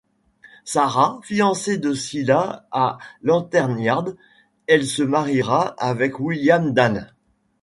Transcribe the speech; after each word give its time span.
Sarah— 0.65 1.19
Fiancée 1.23 1.77
de 1.77 1.93
Silas 1.93 2.65
à 2.71 2.97
Lantern 3.21 3.77
Yard, 3.79 4.15
elle 4.65 4.87
se 4.87 5.03
mariera 5.03 5.75
avec 5.77 6.19
William 6.19 6.73
Dane. 6.73 7.13